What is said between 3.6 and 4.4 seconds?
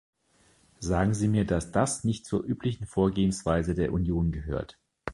der Union